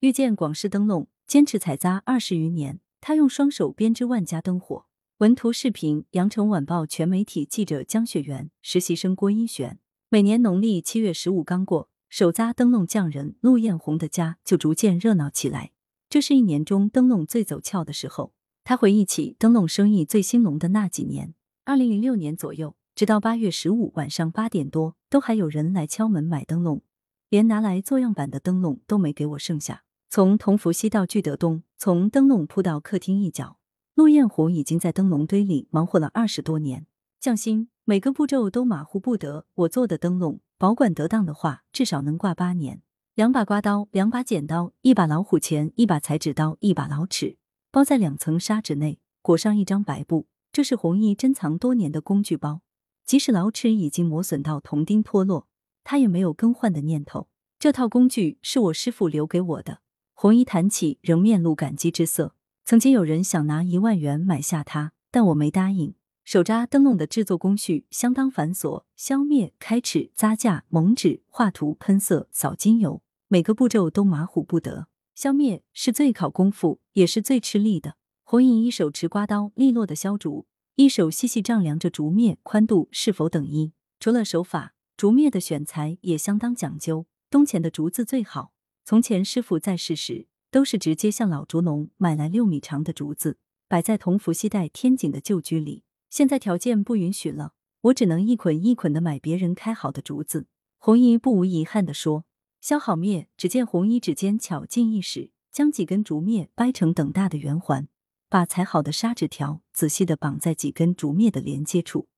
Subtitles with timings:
[0.00, 4.84] 遇见广式灯笼，坚持采扎二十余年，他用双手编织万家灯火。
[5.16, 9.80] 文图视频：羊城晚报全媒体记者江雪媛，实习生郭一璇。
[10.08, 15.72] 每年农历七月十五刚过，手扎灯笼匠人陆艳红的家就逐渐热闹起来。
[16.08, 18.32] 这是一年中灯笼最走俏的时候。
[18.62, 21.34] 他回忆起灯笼生意最兴隆的那几年，
[21.64, 26.82] 二零零六年左右，直到八月十五晚上八点多，都还有人来敲门买灯笼，
[27.28, 29.82] 连拿来做样板的灯笼都没给我剩下。
[30.10, 33.58] 从同福西到聚德东，从灯笼铺到客厅一角，
[33.94, 36.86] 陆艳红已经在灯笼堆里忙活了二十多年。
[37.20, 39.44] 匠心，每个步骤都马虎不得。
[39.52, 42.80] 我做的灯笼，保管得当的话，至少能挂八年。
[43.14, 47.36] 两把刮刀，两把剪刀，一把老虎钳，一把裁纸刀，一把老尺，
[47.70, 50.26] 包在两层砂纸内，裹上一张白布。
[50.50, 52.62] 这是弘毅珍藏多年的工具包，
[53.04, 55.46] 即使老尺已经磨损到铜钉脱落，
[55.84, 57.28] 他也没有更换的念头。
[57.58, 59.80] 这套工具是我师傅留给我的。
[60.20, 62.34] 红衣谈起，仍面露感激之色。
[62.64, 65.94] 曾经有人想拿一万元买下它，但我没答应。
[66.24, 74.88] 手扎灯笼的制作工序相当繁琐，消灭、开齿、扎架、蒙纸、画图、喷色、扫精油，每个步骤都马虎不得。
[75.14, 77.94] 消灭是最考功夫，也是最吃力的。
[78.24, 83.72] 红影一手持刮刀利落的削竹，一手细细丈量着竹篾宽度是否等一。
[84.00, 88.50] 除了手法，竹篾的选材也相当讲究，冬前的竹子最好。
[88.88, 93.36] 从前师傅在世时，都是直接向老竹农买来六米长的竹子，
[93.68, 95.84] 摆在同福西带天井的旧居里。
[96.08, 100.46] 现在条件不允许了，我只能一捆一捆的买别人开好的竹子。
[100.78, 102.24] 红衣不无遗憾地说
[102.62, 107.88] ：“削好篾，只见红衣指尖巧劲一使，将几根竹篾掰成等大的圆环，
[108.30, 112.08] 把裁好的砂纸条仔细的绑在几根竹篾的连接处。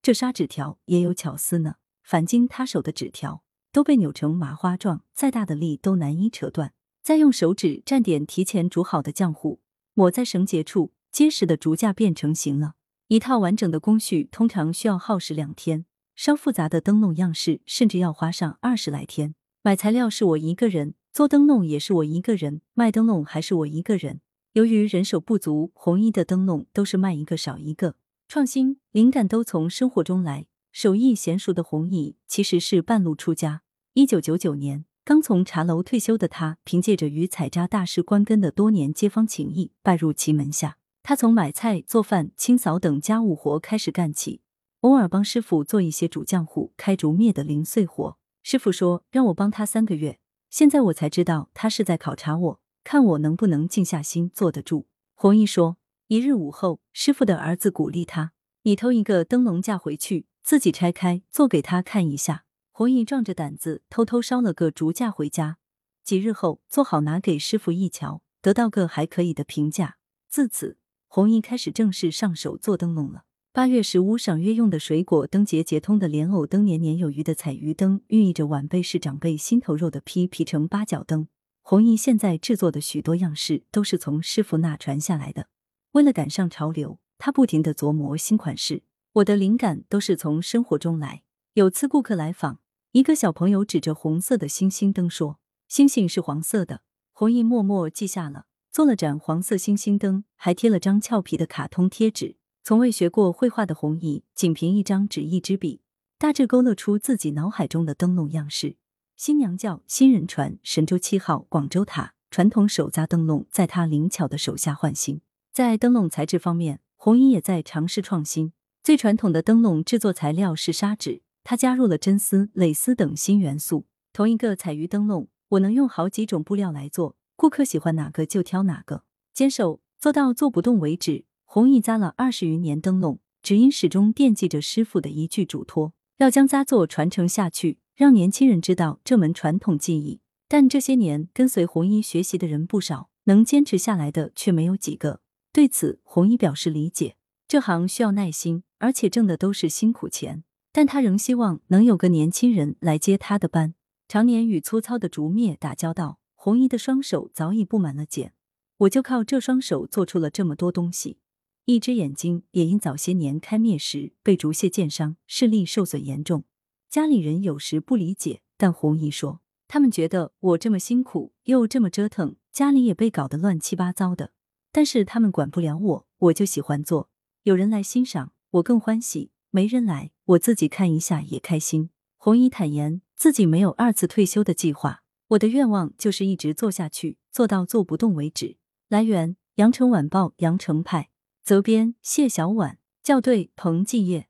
[0.00, 3.42] 这砂纸条也有巧思呢，凡经他手的纸条。”
[3.72, 6.72] 都被扭成麻花状，再大的力都难以扯断。
[7.02, 9.60] 再用手指蘸点提前煮好的浆糊，
[9.94, 12.74] 抹在绳结处，结实的竹架便成型了。
[13.08, 19.34] 一套完整的工序通常需要耗时两天，稍复杂的灯笼样式甚至要花上二十来天。
[19.62, 24.20] 买材料是我一个人，做灯笼也是我一个人，卖灯笼还是我一个人。
[24.52, 27.96] 由于人手不足，红衣的灯笼都是卖一个少一个。
[28.28, 30.46] 创新灵感都从生活中来。
[30.72, 33.62] 手艺娴熟的弘毅其实是半路出家。
[33.94, 40.76] 一九九九年，刚从茶楼退休的他，凭借着与采扎大师关根的多年街坊情谊，拜入其门下。
[41.02, 44.42] 他从买菜、做饭、清扫等家务活开始干起，
[44.82, 48.16] 偶尔帮师傅做一些煮浆糊、开竹篾的零碎活。
[48.42, 50.20] 师傅说让我帮他三个月，
[50.50, 54.86] 现在我才知道他是在考察我，看我能不能静下心坐得住。
[55.14, 58.32] 弘毅说，一日午后，师傅的儿子鼓励他
[58.62, 62.44] ：“你偷一个灯笼架回去。”自己拆开做给他看一下。
[62.72, 65.58] 弘毅壮着胆子偷偷烧了个竹架回家。
[66.02, 69.98] 几日后做好拿给师傅一瞧，得到个还可以的评价。
[70.28, 73.26] 自此，弘毅开始正式上手做灯笼了。
[73.52, 81.28] 八月十五赏月用的水果灯节节通的莲藕灯，年年有余的彩鱼灯，寓意着晚辈是长辈心头肉的披皮成八角灯。
[81.62, 85.46] 弘毅现在制作的许多样式都是从师傅那传下来的。
[85.92, 88.82] 为了赶上潮流，他不停的琢磨新款式。
[89.14, 91.24] 我的灵感都是从生活中来。
[91.54, 92.60] 有次顾客来访，
[92.92, 96.82] 一个小朋友指着红色的星星灯说：“星星是黄色的。”
[97.12, 102.36] 弘毅默默记下了，做了盏黄色星星灯，还贴了张俏皮的卡通贴纸。
[102.62, 105.80] 从未学过绘画的弘毅，仅凭一张纸一支笔，
[106.16, 108.76] 大致勾勒出自己脑海中的灯笼样式。
[109.16, 115.20] 新娘轿、新人船、神舟七号、广州塔，传统手扎灯笼在他灵巧的手下焕新。
[115.52, 118.52] 在灯笼材质方面，弘毅也在尝试创新。
[118.82, 123.84] 最传统的灯笼制作材料是砂纸，它加入了真丝、蕾丝等新元素。
[124.12, 129.04] 同一个彩鱼灯笼，我能用好几种布料来做，顾客喜欢哪个就挑哪个，
[129.34, 131.26] 坚守做到做不动为止。
[131.44, 140.20] 弘毅扎了二十余年灯笼，只因始终惦记着师傅的一句嘱托，要将扎作传承下去，让年轻人知道这门传统技艺。
[140.48, 145.20] 但这些年跟随弘毅学习的人不少，能坚持下来的却没有几个。
[145.52, 147.16] 对此，弘毅表示理解。
[147.46, 150.42] 这行需要耐心，而且挣的都是辛苦钱。
[150.72, 153.74] 但他仍希望能有个年轻人来接他的班。
[154.08, 158.32] 常年与粗糙的竹篾打交道，红衣的双手早已布满了茧。
[158.78, 161.18] 我就靠这双手做出了这么多东西。
[161.66, 166.44] 一只眼睛也因早些年开篾时被竹屑溅伤，视力受损严重。
[166.88, 174.32] 家里人有时不理解，但红姨说，他们觉得我这么辛苦又这么折腾，家里也被搞得乱七八糟的。
[174.72, 177.10] 但是他们管不了我，我就喜欢做。
[177.42, 181.90] 有人来欣赏，我更欢喜；没人来，我自己看一下也开心。
[182.16, 188.56] 红姨坦言自己没有二次退休的计划，我的愿望就是一直做下去，做到做不动为止。
[188.88, 191.10] 来源：羊城晚报羊城派，
[191.44, 194.29] 责编：谢小婉，校对：彭继业。